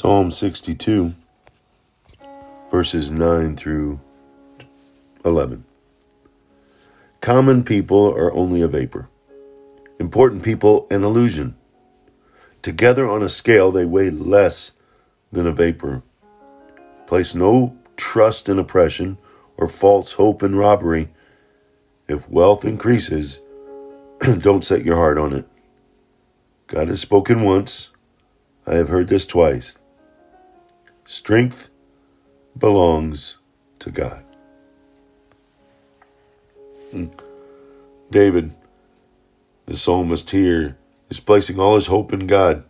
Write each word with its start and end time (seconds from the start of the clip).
Psalm 0.00 0.30
62, 0.30 1.12
verses 2.70 3.10
9 3.10 3.54
through 3.54 4.00
11. 5.26 5.62
Common 7.20 7.64
people 7.64 8.06
are 8.14 8.32
only 8.32 8.62
a 8.62 8.68
vapor, 8.68 9.10
important 9.98 10.42
people 10.42 10.86
an 10.90 11.04
illusion. 11.04 11.54
Together 12.62 13.06
on 13.06 13.22
a 13.22 13.28
scale, 13.28 13.72
they 13.72 13.84
weigh 13.84 14.08
less 14.08 14.72
than 15.32 15.46
a 15.46 15.52
vapor. 15.52 16.02
Place 17.06 17.34
no 17.34 17.76
trust 17.94 18.48
in 18.48 18.58
oppression 18.58 19.18
or 19.58 19.68
false 19.68 20.12
hope 20.12 20.42
in 20.42 20.54
robbery. 20.54 21.10
If 22.08 22.26
wealth 22.26 22.64
increases, 22.64 23.38
don't 24.38 24.64
set 24.64 24.86
your 24.86 24.96
heart 24.96 25.18
on 25.18 25.34
it. 25.34 25.46
God 26.68 26.88
has 26.88 27.02
spoken 27.02 27.42
once. 27.42 27.92
I 28.66 28.76
have 28.76 28.88
heard 28.88 29.06
this 29.06 29.26
twice. 29.26 29.76
Strength 31.10 31.70
belongs 32.56 33.38
to 33.80 33.90
God. 33.90 34.24
Hmm. 36.92 37.06
David, 38.12 38.52
the 39.66 39.76
psalmist 39.76 40.30
here, 40.30 40.78
is 41.08 41.18
placing 41.18 41.58
all 41.58 41.74
his 41.74 41.88
hope 41.88 42.12
in 42.12 42.28
God. 42.28 42.62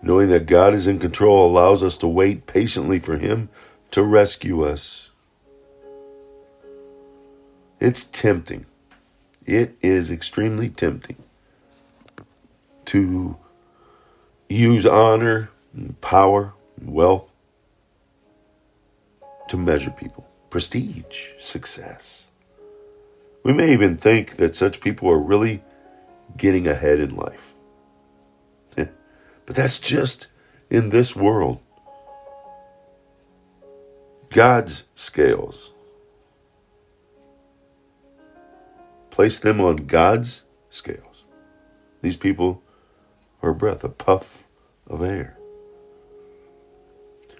Knowing 0.00 0.30
that 0.30 0.46
God 0.46 0.72
is 0.72 0.86
in 0.86 0.98
control 0.98 1.46
allows 1.46 1.82
us 1.82 1.98
to 1.98 2.08
wait 2.08 2.46
patiently 2.46 2.98
for 2.98 3.18
Him 3.18 3.50
to 3.90 4.02
rescue 4.02 4.64
us. 4.64 5.10
It's 7.80 8.04
tempting. 8.04 8.64
It 9.44 9.76
is 9.82 10.10
extremely 10.10 10.70
tempting 10.70 11.22
to 12.86 13.36
use 14.48 14.86
honor 14.86 15.50
and 15.74 16.00
power 16.00 16.54
wealth 16.82 17.32
to 19.48 19.56
measure 19.56 19.90
people, 19.90 20.26
prestige, 20.50 21.32
success. 21.38 22.28
We 23.42 23.52
may 23.52 23.72
even 23.72 23.96
think 23.96 24.36
that 24.36 24.56
such 24.56 24.80
people 24.80 25.08
are 25.08 25.18
really 25.18 25.62
getting 26.36 26.66
ahead 26.66 26.98
in 26.98 27.14
life. 27.14 27.54
but 28.76 28.90
that's 29.46 29.78
just 29.78 30.28
in 30.68 30.90
this 30.90 31.14
world. 31.14 31.60
God's 34.30 34.88
scales. 34.94 35.72
Place 39.10 39.38
them 39.38 39.60
on 39.60 39.76
God's 39.76 40.44
scales. 40.68 41.24
These 42.02 42.16
people 42.16 42.62
are 43.42 43.50
a 43.50 43.54
breath, 43.54 43.84
a 43.84 43.88
puff 43.88 44.48
of 44.86 45.02
air. 45.02 45.35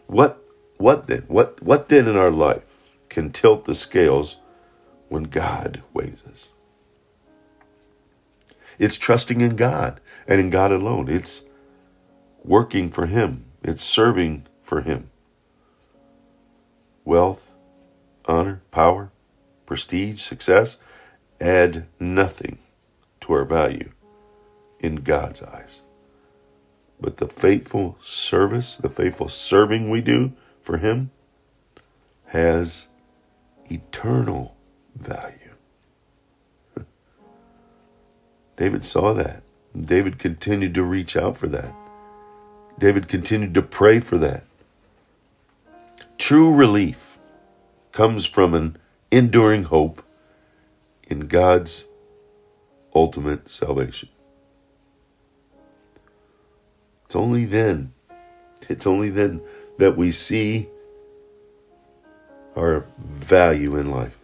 What 0.06 0.42
what 0.78 1.06
then? 1.06 1.24
What 1.28 1.62
what 1.62 1.88
then 1.88 2.08
in 2.08 2.16
our 2.16 2.30
life 2.30 2.98
can 3.08 3.30
tilt 3.30 3.64
the 3.64 3.74
scales 3.74 4.38
when 5.08 5.24
God 5.24 5.82
weighs 5.92 6.22
us? 6.30 6.50
It's 8.78 8.98
trusting 8.98 9.40
in 9.40 9.56
God 9.56 10.00
and 10.28 10.40
in 10.40 10.50
God 10.50 10.70
alone. 10.70 11.08
It's 11.08 11.44
working 12.44 12.90
for 12.90 13.06
Him. 13.06 13.46
It's 13.62 13.82
serving 13.82 14.46
for 14.60 14.82
Him. 14.82 15.10
Wealth, 17.04 17.54
honor, 18.26 18.62
power, 18.70 19.10
prestige, 19.64 20.20
success 20.20 20.80
add 21.40 21.86
nothing 22.00 22.58
to 23.20 23.32
our 23.32 23.44
value 23.44 23.90
in 24.80 24.96
God's 24.96 25.42
eyes. 25.42 25.82
But 27.00 27.18
the 27.18 27.28
faithful 27.28 27.98
service, 28.00 28.76
the 28.76 28.90
faithful 28.90 29.28
serving 29.28 29.90
we 29.90 30.00
do 30.00 30.32
for 30.60 30.78
Him 30.78 31.10
has 32.26 32.88
eternal 33.70 34.56
value. 34.94 35.54
David 38.56 38.84
saw 38.84 39.12
that. 39.14 39.42
David 39.78 40.18
continued 40.18 40.74
to 40.74 40.82
reach 40.82 41.16
out 41.16 41.36
for 41.36 41.48
that. 41.48 41.74
David 42.78 43.08
continued 43.08 43.54
to 43.54 43.62
pray 43.62 44.00
for 44.00 44.18
that. 44.18 44.44
True 46.18 46.54
relief 46.54 47.18
comes 47.92 48.26
from 48.26 48.54
an 48.54 48.76
enduring 49.10 49.64
hope 49.64 50.02
in 51.04 51.20
God's 51.28 51.88
ultimate 52.94 53.48
salvation. 53.48 54.08
Only 57.16 57.46
then, 57.46 57.92
it's 58.68 58.86
only 58.86 59.08
then 59.08 59.40
that 59.78 59.96
we 59.96 60.10
see 60.10 60.68
our 62.54 62.86
value 62.98 63.76
in 63.76 63.90
life. 63.90 64.18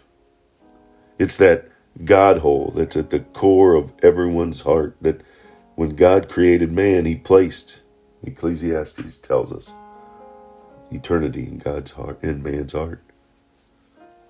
It's 1.18 1.38
that 1.38 1.68
God 2.04 2.38
hole 2.38 2.72
that's 2.74 2.96
at 2.96 3.10
the 3.10 3.20
core 3.20 3.74
of 3.74 3.92
everyone's 4.02 4.60
heart 4.60 4.96
that 5.00 5.22
when 5.74 5.96
God 5.96 6.28
created 6.28 6.70
man, 6.70 7.06
he 7.06 7.16
placed, 7.16 7.82
Ecclesiastes 8.24 9.16
tells 9.18 9.52
us, 9.52 9.72
eternity 10.90 11.46
in 11.46 11.58
God's 11.58 11.92
heart, 11.92 12.22
in 12.22 12.42
man's 12.42 12.74
heart. 12.74 13.02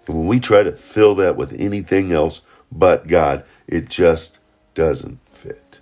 And 0.07 0.17
when 0.17 0.27
we 0.29 0.39
try 0.39 0.63
to 0.63 0.73
fill 0.73 1.17
that 1.17 1.37
with 1.37 1.53
anything 1.59 2.13
else 2.13 2.47
but 2.71 3.09
God, 3.09 3.45
it 3.67 3.89
just 3.89 4.39
doesn't 4.75 5.19
fit. 5.29 5.81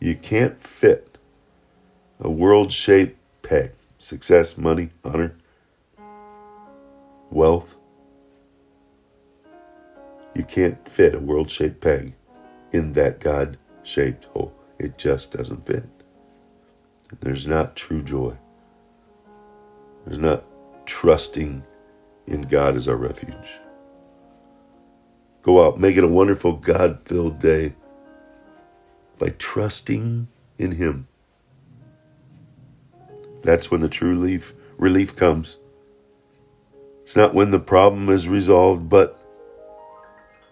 You 0.00 0.14
can't 0.14 0.60
fit 0.60 1.07
a 2.20 2.30
world 2.30 2.72
shaped 2.72 3.18
peg 3.42 3.72
success, 3.98 4.56
money, 4.56 4.88
honor, 5.04 5.34
wealth, 7.30 7.76
you 10.34 10.44
can't 10.44 10.88
fit 10.88 11.14
a 11.14 11.18
world 11.18 11.50
shaped 11.50 11.80
peg 11.80 12.14
in 12.72 12.92
that 12.92 13.20
God 13.20 13.58
shaped 13.82 14.26
hole. 14.26 14.54
It 14.78 14.98
just 14.98 15.32
doesn't 15.32 15.66
fit. 15.66 15.84
There's 17.20 17.46
not 17.46 17.74
true 17.74 18.02
joy. 18.02 18.34
There's 20.04 20.18
not 20.18 20.44
trusting 20.86 21.62
in 22.26 22.42
God 22.42 22.76
as 22.76 22.86
our 22.86 22.96
refuge. 22.96 23.34
Go 25.42 25.66
out, 25.66 25.80
make 25.80 25.96
it 25.96 26.04
a 26.04 26.08
wonderful 26.08 26.52
God 26.52 27.00
filled 27.00 27.38
day 27.38 27.74
by 29.18 29.30
trusting 29.30 30.28
in 30.58 30.72
Him. 30.72 31.08
That's 33.42 33.70
when 33.70 33.80
the 33.80 33.88
true 33.88 34.10
relief, 34.10 34.54
relief 34.76 35.16
comes. 35.16 35.58
It's 37.02 37.16
not 37.16 37.34
when 37.34 37.50
the 37.50 37.60
problem 37.60 38.08
is 38.08 38.28
resolved, 38.28 38.88
but 38.88 39.18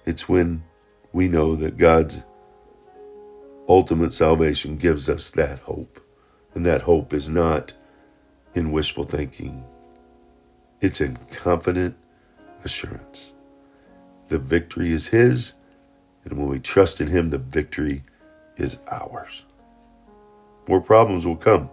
it's 0.05 0.29
when 0.29 0.63
we 1.13 1.29
know 1.29 1.57
that 1.57 1.77
God's 1.77 2.25
ultimate 3.69 4.15
salvation 4.15 4.77
gives 4.77 5.11
us 5.11 5.31
that 5.33 5.59
hope. 5.61 6.01
And 6.55 6.65
that 6.65 6.81
hope 6.81 7.13
is 7.13 7.29
not 7.29 7.75
in 8.55 8.73
wishful 8.73 9.05
thinking, 9.05 9.63
it's 10.81 11.03
in 11.03 11.17
confident 11.31 11.95
assurance. 12.65 13.35
The 14.29 14.39
victory 14.39 14.93
is 14.93 15.07
His, 15.07 15.53
and 16.25 16.39
when 16.39 16.49
we 16.49 16.59
trust 16.59 17.03
in 17.03 17.09
Him, 17.09 17.29
the 17.29 17.39
victory 17.39 18.03
is 18.57 18.81
ours. 18.91 19.45
More 20.69 20.81
problems 20.81 21.27
will 21.27 21.37
come, 21.37 21.69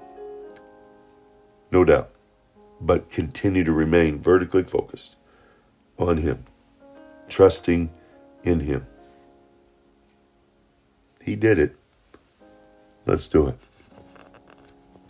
no 1.73 1.83
doubt, 1.83 2.11
but 2.79 3.09
continue 3.09 3.63
to 3.63 3.71
remain 3.73 4.19
vertically 4.19 4.63
focused 4.63 5.17
on 5.97 6.17
Him, 6.17 6.45
trusting 7.27 7.89
in 8.43 8.59
Him. 8.59 8.85
He 11.19 11.35
did 11.35 11.57
it. 11.57 11.75
Let's 13.07 13.27
do 13.27 13.47
it. 13.47 13.57